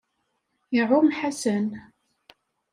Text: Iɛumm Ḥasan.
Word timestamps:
Iɛumm 0.79 1.07
Ḥasan. 1.17 1.67